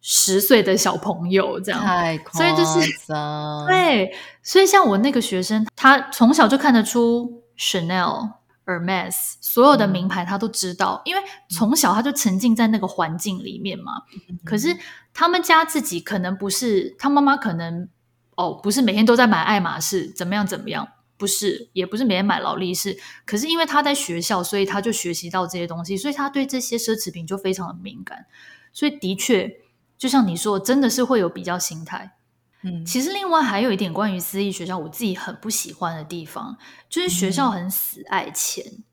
[0.00, 1.78] 十岁的小朋友，这样。
[1.78, 2.56] 太夸张。
[2.56, 2.90] 所以就是
[3.68, 8.30] 对，所以像我那个学生，他从小就看得出 Chanel、
[8.64, 13.92] Hermes 所有的名牌，他都知道，嗯、因为从小他就沉浸在那个环境里面嘛。
[14.30, 14.74] 嗯、可是
[15.12, 17.90] 他们家自己可能不是，他妈妈可能。
[18.36, 20.88] 哦，不是每天都在买爱马仕，怎么样怎么样？
[21.18, 22.96] 不是，也不是每天买劳力士。
[23.26, 28.24] 可是因为他在学校，所以他就学习到这些东西，所以他对这些奢侈品就非常的敏感。
[28.72, 29.60] 所以的确，
[29.98, 32.16] 就像你说，真的是会有比较心态。
[32.62, 36.56] 嗯，其实另外还有一点关于私立学校，我自己很不喜欢的地方，
[36.88, 38.64] 就是学校很死爱钱。
[38.66, 38.84] 嗯、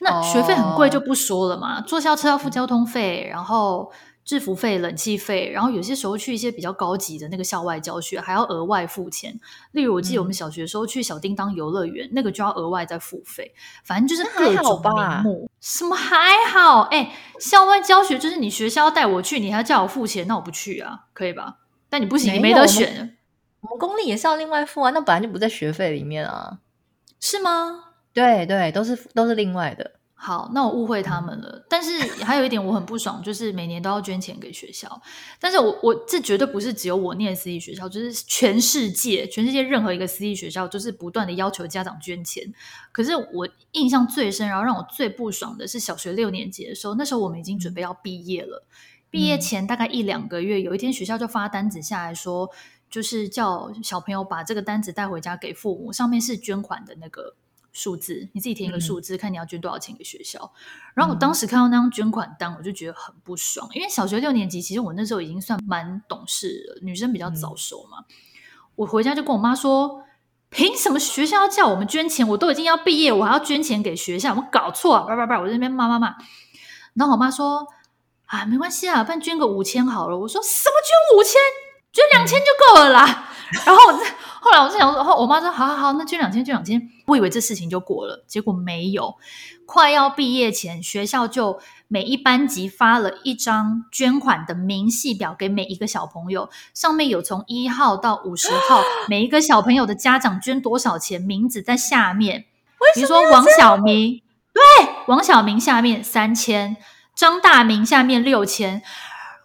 [0.00, 3.92] 那学费很贵就不说了嘛，哦、坐校车要付交通费，然后。
[4.24, 9.38] 制服费、冷气费，然后有些时候去一些比较高级的那个校外教学，还要额外付钱。
[9.72, 13.52] 例如，我记得我们小学的时候去小叮当游乐园，嗯、那个就要额外再付费。
[13.84, 16.16] 反正就是各种名目，什么还
[16.50, 16.80] 好？
[16.90, 21.58] 哎，校外教学就是你学校要带我去，你还要叫我付钱，那我不去啊，可以吧？
[21.90, 23.16] 但你不行，没你没得选。
[23.60, 26.58] 我，我们公立也是要另外付啊，那本来就不在学费里面啊，
[27.20, 27.84] 是吗？
[28.14, 29.92] 对对，都是都是另外的。
[30.16, 31.66] 好，那我误会他们了。
[31.68, 35.02] 但是还有一点我很不爽，就是每年都要捐钱给学校。
[35.38, 42.54] 但是我我这绝对不是只有我念私立学校，就是全世界全世界任何一个私立学校，就是不断的要求家长捐钱。
[42.90, 48.64] 可是我印象最深，然后让我最不爽的是小学六年级的时候，那时候我们已经准备要毕业了。
[49.10, 52.48] 毕业前大概一两个月，有一天学校就发单子下来说，
[52.88, 57.34] 就是叫小朋友把这个单子带回家给父母，上面是捐款的那个。
[57.74, 60.52] 数字，你自己填一个数字，嗯、看你要捐多少钱给学校。
[60.94, 67.98] 然后我当时看到那张捐款单，我就觉得很不爽，因为小学六年级，其实我那时候已经算蛮懂事了，女生比较早熟嘛。
[68.08, 68.14] 嗯、
[68.76, 70.04] 我回家就跟我妈说
[70.50, 72.26] ：“凭什么学校要叫我们捐钱？
[72.28, 74.32] 我都已经要毕业，我还要捐钱给学校？
[74.34, 76.14] 我搞错啊！”叭叭叭，我在那边骂骂骂。
[76.94, 77.66] 然后我妈说
[78.26, 81.34] ：“啊，没关系啊，不然捐个五千好了。”我说：“什么捐五千？
[81.92, 83.33] 捐两千就够了啦。
[83.52, 83.80] 嗯”然后。
[84.44, 86.90] 后来我就想说，我妈说好好好，那捐两千，捐两千。
[87.06, 89.14] 我以为这事情就过了，结果没有。
[89.64, 102.44] 快要毕业前，学校就每一班级发了一张捐款的明细表给每一个小朋友，上面有从一号到五十号 每一个小朋友的家长捐多少钱，名字在下面。
[102.94, 104.20] 比如说王小明，
[104.52, 104.62] 对，
[105.06, 106.76] 王小明下面三千，
[107.16, 108.82] 张大明下面六千。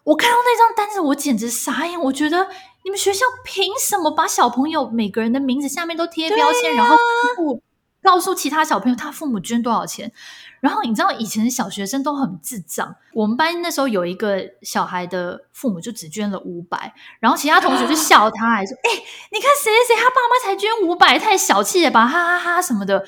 [0.03, 2.47] 我看到那张单子，我简直傻眼，我觉得。
[2.89, 6.97] 你们学校凭什么把小朋友每个人的名字下面都贴标签，啊、然后
[7.36, 7.62] 不
[8.02, 10.12] 告诉其他小朋友他父母捐多少钱？
[10.60, 23.06] 然后你知道以前的小学生都很智障，我们班那时候有一个小孩的父母就只捐了五百，然后其他同学就笑他，还说：“哎、欸，你看谁谁谁他爸妈才捐五百，太小气了吧，哈哈哈哈什么的。”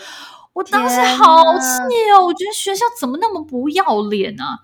[0.54, 4.60] 我当时好气哦，我觉得学校怎么那么不要脸啊！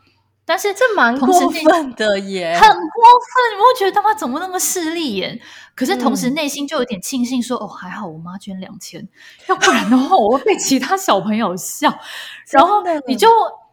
[0.50, 3.54] 但是这蛮过分的耶，很过分！
[3.54, 5.38] 你会觉得他妈怎么那么势利眼？
[5.76, 9.06] 可是同时内心就有点庆幸说，说、嗯、哦，还好我妈捐两千，
[9.50, 11.94] 要不然的话我会被其他小朋友笑。
[12.50, 13.28] 然后你就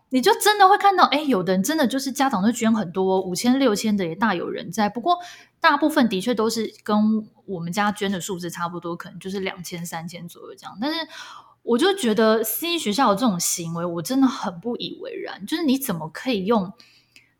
[0.08, 4.88] 你就真的会看到，哎，有的人真的就是家长都捐很多，五千六千的也大有人在。
[4.88, 5.18] 不过
[5.60, 6.98] 大部分的确都是跟
[7.46, 10.76] 我们家捐的数字差不多，可能就是两千三千左右这样。
[10.80, 11.06] 但是。
[11.64, 15.44] 我就觉得私立学校有这种行为，我真的很不以为然。
[15.46, 16.70] 就是你怎么可以用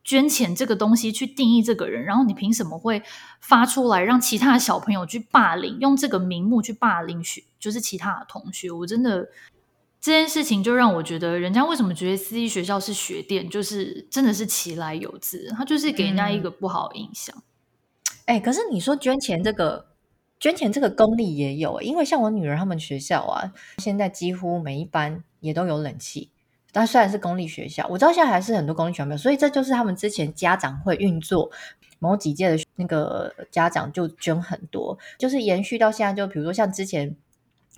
[0.02, 2.02] 捐钱这个东西去定义这个人？
[2.02, 3.02] 然后你凭什么会
[3.40, 8.70] 发出来让其他的小朋友去霸凌，用这个名目去霸凌学，就是其他的同学？
[8.70, 9.28] 我真的
[10.00, 17.36] 这件事情就让我觉得，人家为什么觉得私立学校是学店，就是真的是其来有自，他就是给人家一个不好的印象。
[18.24, 19.93] 哎、嗯欸，可是你说捐钱这个。
[20.40, 26.30] 捐钱这个公立也有，因为像我女儿他们学校啊，现在几乎每一班也都有冷气。
[26.70, 31.48] 但虽然是公立学校，我知道现在还是很多公立学校没有，所以这就是他们之前家长会运作，
[32.00, 36.12] 某几届的那个家长就捐很多，就是延续到现在。
[36.12, 37.14] 就比如说像之前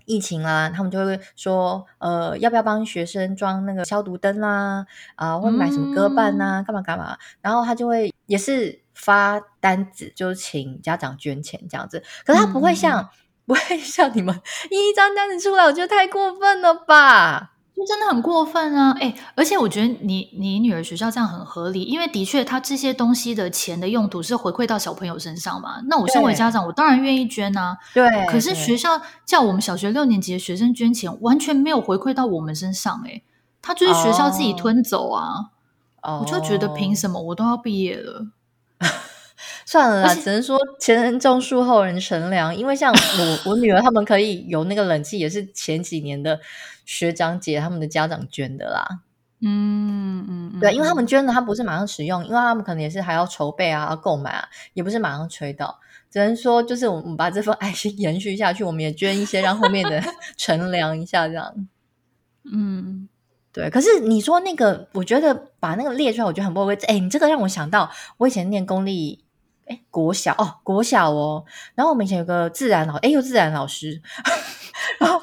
[0.06, 8.82] 疫情啊，他们就会说，呃，要不要帮学生装那个消毒灯啦，啊、呃，或者买什么隔板啊，干嘛干嘛，然后他就会也是。
[8.98, 13.08] 发单子就请家长捐钱这样子，可是他不会像、嗯、
[13.44, 14.34] 不会像你们
[14.70, 17.52] 一张单子出来，我觉得太过分了吧？
[17.76, 18.92] 就真的很过分啊！
[18.92, 25.82] 诶、欸、而且我觉得你你女儿学校这样很合理，因为的确他这些东西的钱的用途是回馈到小朋友身上嘛。
[25.88, 27.76] 那我身为家长，我当然愿意捐啊。
[27.92, 33.22] 对，可是学校叫我们小学六年级的学生捐钱，完全没有回馈到我们身上、欸，诶
[33.60, 35.22] 他就是学校自己吞走啊。
[35.22, 35.50] 哦、
[36.14, 38.26] 我就觉得凭什么我都要毕业了？
[39.66, 42.54] 算了啦，只能说前人种树，后人乘凉。
[42.54, 46.40] 因为像我 我女儿他们可以有那个冷气，也是前几年的
[46.84, 49.00] 学长姐他们的家长捐的啦。
[49.40, 55.78] 嗯嗯，嗯对，因为他们捐的，他不是马上使用，因为他们可能也是还要筹备啊、购买啊，也不是马上吹到。
[56.10, 60.02] 只能说，就是我们把这份爱心 延续下去，我们也捐一些，让后面的
[60.36, 61.68] 乘凉一下这样。
[62.44, 63.08] 嗯。
[63.56, 66.74] 对，可是你说那个，我觉得把那个列出来，我觉得很不会。
[66.88, 69.24] 哎，你这个让我想到，我以前念公立，
[69.64, 71.42] 哎，国小哦，国小哦。
[71.74, 74.02] 然后我们以前有个自然老，哎，有自然老师，
[75.00, 75.18] 然后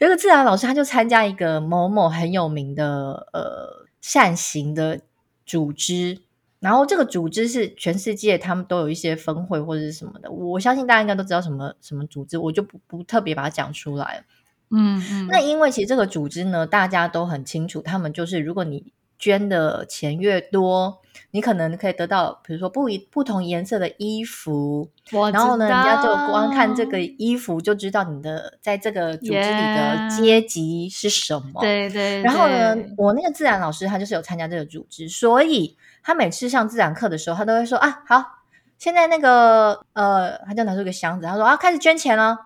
[0.00, 5.00] 有个自然老师，他就参加一个某某很有名的呃善行的
[5.44, 6.20] 组织，
[6.60, 14.24] 然后这个组织是全世界他们都有一些分会或者是什么的，我相信大家应该都知道什么什么组织，我就不不特别把它讲出来。
[14.72, 20.98] 嗯嗯，那因为其实这个组织呢，大家都很清楚，他们就是如果你捐的钱越多，
[21.30, 24.90] 你可能可以得到，比如说不一不同颜色的衣服，
[25.32, 31.60] 然后呢，人家就光看这个衣服就知道你的在这个组织里的阶级是什么。
[31.60, 32.22] 对，对对。
[32.22, 38.24] 然后呢，我那个自然老师他就是有参加这个组织，所以他每次上自然课的时候，他都会说啊，好，
[38.76, 42.36] 现在那个呃，他就拿出一个箱子，他说啊，开始捐钱了，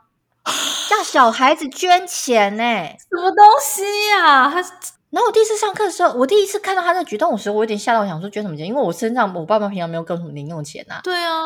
[0.88, 4.50] 叫小孩子捐钱呢，什么东西呀、啊？
[4.50, 4.62] 他。
[5.08, 8.66] 然后我第一次上课的时候，我第一次看到他那举动的时候，我有点吓到，我想说捐什么钱？
[8.66, 11.00] 因为我身上我爸爸平常没有给我什么零用钱呐、啊。
[11.02, 11.42] 对啊。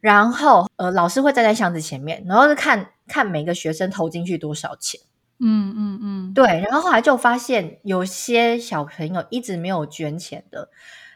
[0.00, 5.00] 然后呃，老师会站在箱子前面，然后就看看每个学生投进去多少钱。
[5.40, 6.34] 嗯嗯嗯。
[6.34, 6.46] 对。
[6.66, 10.70] 然后后来就发现有些小朋友一直没有捐钱的，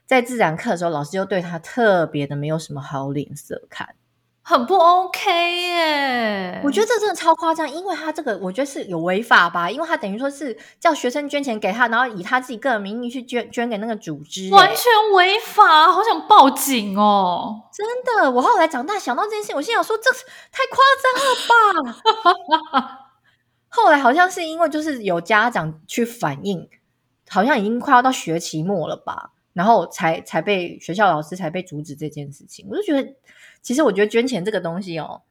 [0.05, 3.95] 在自然课的时候，老师就对他特别的没有什么好脸色看。
[4.47, 6.61] 很不 OK 耶！
[6.63, 14.85] 我觉得这真的超夸张，因为他这个我觉得是有违法吧，因为他等于说是叫学生捐钱给他，然后以他自己个人名义去捐捐给那个组织，完全
[15.15, 17.63] 违法，好想报警哦！
[17.73, 20.11] 真的，我后来长大想到这件事情，我心想说这
[20.53, 21.15] 太夸张
[21.81, 22.99] 了吧。
[23.71, 26.69] 后来好像是因为就是有家长去反映，
[27.31, 33.15] 好像已经快要到学期末了吧，然后才才被学校老师才被阻止这件事情，我就觉得。
[33.65, 35.23] 其实我觉得捐钱这个东西哦，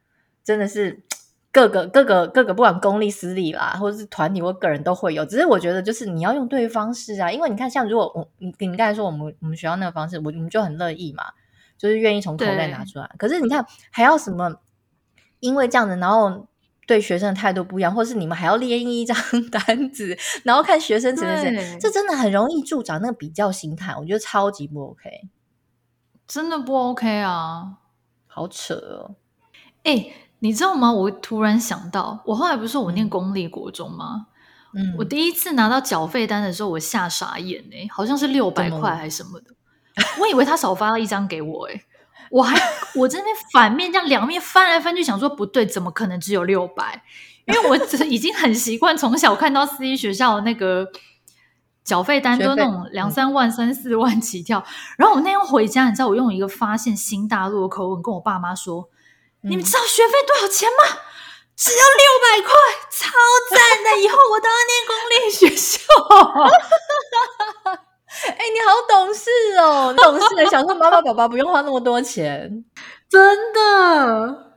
[0.44, 1.04] 真的是
[1.52, 5.24] 各个各个各个不管公立私立啦，或者是团体或个人都会有。
[5.24, 11.24] 只是我觉得就是你要用对方式啊，因为你看，像如果我你你刚才说我们我们学校那个方式，我我们就很乐意嘛，
[11.78, 13.10] 就是愿意从口袋拿出来。
[13.20, 14.56] 可是你看还要什么？
[15.40, 16.48] 因为这样子，然后
[16.88, 19.16] 对学生的态度不一样，或是你们还要列印一张
[19.52, 25.28] 单子，然后看学生怎么怎这真的很容易助长那个比较心态，我觉得超级不 OK，
[26.26, 27.78] 真的不 OK 啊。
[28.34, 29.16] 好扯哦！
[29.84, 30.92] 哎、欸，你知道吗？
[30.92, 34.28] 我突然想到，我后来不是说我念公立国中吗？
[34.74, 39.54] 嗯，我第一次拿到缴费单的时候，我吓傻眼哎、欸，好像是六百块还是什么的，
[40.20, 41.86] 我以为他少发了一张给我哎、欸，
[42.32, 42.60] 我还
[42.96, 47.04] 我在那边反面这样两面翻来翻去，想说不对，怎么可能只有六百？
[47.46, 50.92] 因为我已经很习惯从小看到私立学校的那个。
[51.84, 54.64] 缴费单都那种两三万、三四万起跳，嗯、
[54.98, 58.90] 然后我那天回家，你知道我用一个发现新大陆的口吻跟我爸妈说
[59.44, 60.76] ：“嗯、你们知道学费多少钱吗？
[61.56, 62.52] 只要六百块，
[62.90, 63.12] 超
[63.52, 63.96] 赞的！
[64.02, 65.84] 以后我都要念公立学校。
[68.28, 72.64] ”哎，你好懂事哦，懂事的想说妈妈爸爸不用花那么多钱，
[73.10, 74.53] 真的。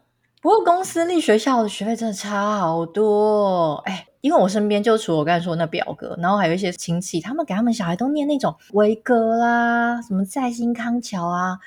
[0.47, 4.07] 不过公私立学校的学费真的差好多，哎。
[4.21, 11.59] 因为我身边就除了我刚才说那表哥，然后还有一些亲戚，他们给他们小孩都念那种维格啦，什么再兴康桥啊。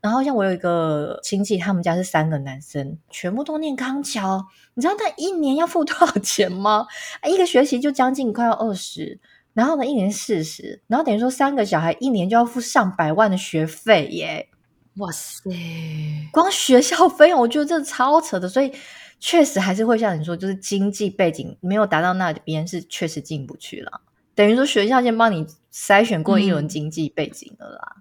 [0.00, 4.46] 然后像我有一个亲戚，他们家是三个男生，全部都念康桥。
[4.74, 6.86] 你知道他一年要付多少钱吗？
[7.28, 9.18] 一个学期就将近快要二十，
[9.54, 14.48] 然后呢一年四十，然后等于说三个小孩一年就要付上百万的学费耶！
[15.00, 15.50] 哇塞，
[16.32, 18.72] 光学校 费用我觉得这超扯的，所以。
[19.22, 24.00] 确实还是会像你说，就是经济背景没有达到那边，是确实进不去了。
[24.34, 27.96] 等于说学校先帮你筛选过一轮经济背景了啦。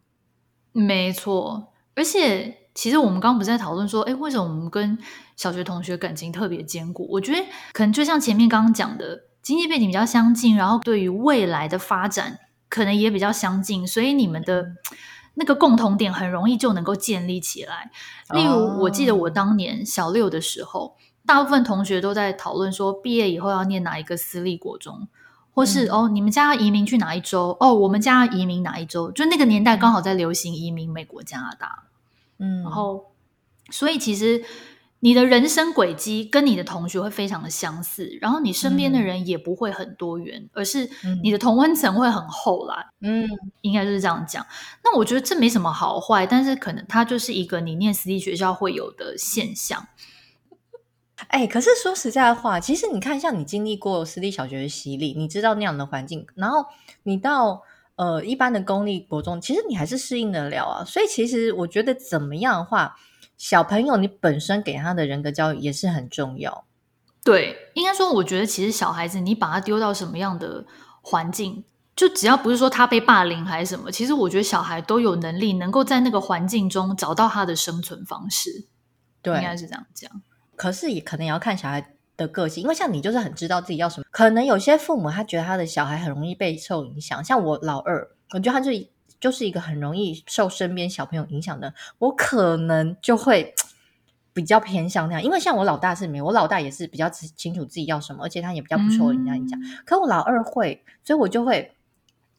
[0.76, 4.98] 嗯，没错，而且其实我们刚刚不是在讨论说，哎，为什么我们跟
[5.36, 7.06] 小学同学感情特别坚固？
[7.12, 12.40] 我觉得可能就像前面刚刚讲的，经济背景比较相近，然后对于未来的发展
[12.70, 14.66] 可能也比较相近，所以你们的
[15.36, 17.92] 那个共同点很容易就能够建立起来。
[18.34, 20.96] 例如，我记得我当年小六的时候。
[21.26, 25.08] 大部分同学都在讨论说，毕业以后要念哪一个私立国中，
[25.54, 27.56] 或是、嗯、哦，你们家要移民去哪一州？
[27.60, 29.12] 哦，我们家要移民哪一州？
[29.12, 31.84] 就那个年代刚好在流行移民美国、加拿大。
[32.40, 33.12] 嗯，然后，
[33.70, 34.44] 所以其实
[35.02, 40.90] 你的人生轨迹跟你的同学会非常的相似，然后你身边的人也不会很多元，嗯、而是
[41.24, 42.92] 你的同温层会很厚啦。
[43.02, 43.28] 嗯，
[43.62, 44.46] 应该就是这样讲。
[44.84, 49.88] 那我觉得这没什么好坏，但是可能它就是一个你念私立学校会有的现象。
[51.28, 56.66] 哎，可是说实在的话，其实你看，像你经历过私立小学的洗礼，你知道那样的环境，然后
[57.04, 57.64] 你到
[57.96, 60.86] 呃一般的公立国中，其实你还是适应得了啊。
[60.86, 62.96] 所以其实我觉得怎么样的话，
[63.40, 66.66] 小朋友你本身给他的人格教育也是很重要。
[67.24, 70.66] 对，应该说，我觉得其实小孩子你把他丢到什么样的
[71.02, 71.64] 环境，
[71.96, 78.68] 就只要不是说他被霸凌还是什么，其实我觉得小孩都有能力能够在那个环境中找到他的生存方式。
[79.22, 80.12] 对，应该是这样讲。
[80.58, 84.06] 可是也可能也要看小孩的个性，因为像你就是很知道自己要什么。
[84.12, 88.72] 可能有些父母他觉得他的小孩很容易被受影响，像我老二，我觉得他就
[89.20, 93.54] 就是一个很容易受身边小朋友影响的，我可能就会
[94.34, 95.24] 比较偏向那样。
[95.24, 99.60] 因为像我老大是没有，我老大也是比较清楚自己要什么，而且他也比较不受人家影响。
[99.60, 101.74] 嗯、可我老二会，所以我就会，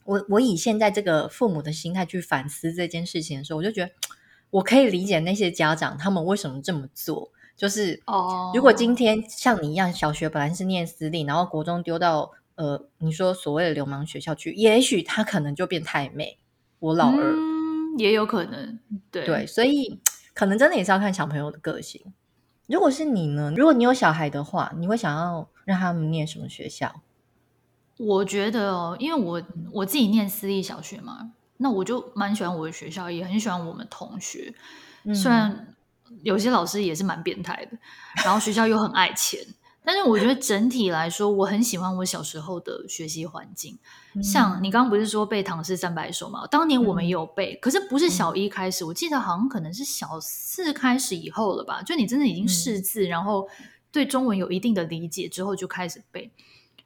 [0.05, 3.93] 我我以现在这个父母的心态去反思这件事情的时候，我就觉得
[4.51, 7.31] 我可以理解那些家长他们为什么这么做。
[7.57, 16.39] 就是哦，如果今天像你一样，小学本来是念私立，然后国中丢到呃，你说所谓的流氓学校去，也许他可能就变太妹。
[16.81, 18.79] 我老二、嗯、也有可能，
[19.13, 20.01] 对对，所以
[20.35, 22.03] 可能真的也是要看小朋友的个性。
[22.67, 23.53] 如果是你呢？
[23.57, 27.03] 如果你有小孩的话，你会想要让他们念什么学校？
[27.99, 29.41] 我觉得哦，因为我
[29.73, 34.53] 我自己念私立小学嘛，那我就蛮喜欢我的学校，也很喜欢我们同学，
[35.05, 35.69] 嗯、虽然。
[36.25, 37.79] 有些老师也是蛮变态的，
[38.25, 39.41] 然后学校又很爱钱，
[39.93, 43.77] 但是我觉得整体来说，我很喜欢我小时候的学习环境。
[44.15, 46.47] 嗯、像你刚刚不是说背唐诗三百首吗？
[46.49, 51.83] 当年我们也有背，嗯、可是不是小一开始，我记得好像可能是小四开始以后了吧？
[51.83, 53.49] 就你真的已经识字，嗯、然后
[53.91, 56.31] 对中文有一定的理解之后就开始背，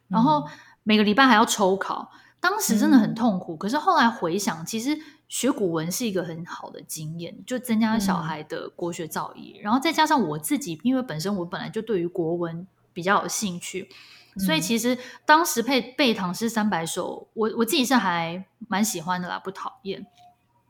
[0.09, 0.49] 然后
[0.83, 3.55] 每个礼拜还要抽考，当时真的很痛苦。
[3.55, 4.99] 嗯、可是后来回想，其实。
[5.27, 13.91] 学古文是一个很好的经验，就增加小孩的国学造诣，嗯、然后再加上我自己，因为本身我本来就对于国文比较有兴趣，
[14.37, 20.07] 嗯、所以其实当时背背唐诗三百首，我我自己是还蛮喜欢的啦，不讨厌。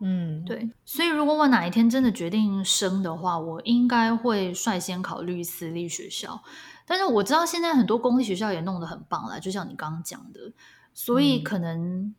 [0.00, 0.68] 嗯，对。
[0.84, 6.42] 所以如果我哪一天真的决定生的话，我应该会率先考虑私立学校。
[6.84, 10.52] 但是我知道现在很多公立学校也弄得很棒啦，就像你刚刚讲的，
[10.92, 12.14] 所以可能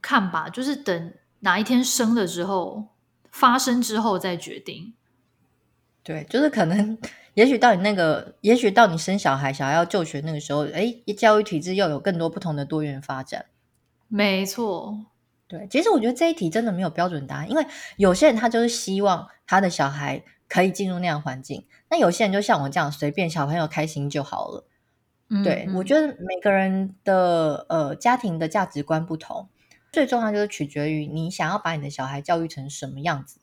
[0.00, 1.12] 看吧，就是等。
[1.40, 2.86] 哪一天生了之后，
[3.30, 4.94] 发生之后再决定。
[6.02, 6.96] 对，就是可能，
[7.34, 13.46] 也许到你那个，也许到你生小孩、小孩要就学那个时候，哎，教育体制又有更多不同的多元发展。
[14.08, 15.06] 没错，
[15.48, 17.66] 对，其实我觉得这一题真的没有标准答案，因为
[17.96, 24.66] 有些人他就是希望他的小孩可以进入那样环境，那有些人就像我这样，随便小朋友开心就好了。
[25.30, 29.48] 嗯，对，我觉得每个人的呃家庭的价值观不同。
[29.90, 33.38] 最重要就是取决于你想要把你的小孩教育成什么样子。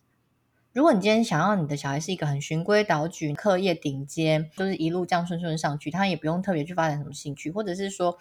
[0.74, 8.18] 如果你今天想要你的小孩是一个很循规蹈矩、课业顶尖，就是一路这样顺顺上去，他也不用特别去发展什么兴趣，或者是说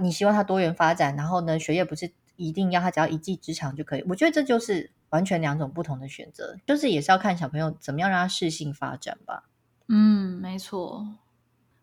[0.00, 4.04] 你希望他多元发展，然后呢，学业不是一定要他只要一技之长就可以。
[4.08, 9.44] 我觉得这就是完全两种不同的选择，就是也是要看小朋友怎么样让他适性发展吧。
[9.86, 11.06] 嗯，没错。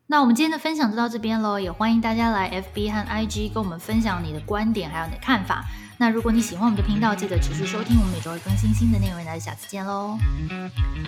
[0.08, 5.64] 那我们今天的分享就到这边喽，也欢迎大家来 FB 和 IG 跟我们分享你的观点还有你的看法。
[6.02, 9.22] 那如果你喜欢我们的频道，记得持续收听，我们每周会更新新的内容。
[9.26, 10.18] 那就下次见喽，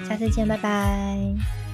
[0.08, 1.71] 下次见，拜拜。